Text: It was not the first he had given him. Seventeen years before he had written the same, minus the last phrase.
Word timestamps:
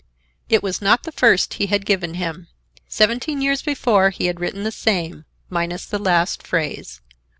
It 0.49 0.63
was 0.63 0.81
not 0.81 1.03
the 1.03 1.11
first 1.11 1.53
he 1.61 1.67
had 1.67 1.85
given 1.85 2.15
him. 2.15 2.47
Seventeen 2.87 3.39
years 3.39 3.61
before 3.61 4.09
he 4.09 4.25
had 4.25 4.39
written 4.39 4.63
the 4.63 4.71
same, 4.71 5.25
minus 5.47 5.85
the 5.85 5.99
last 5.99 6.41
phrase. 6.41 7.01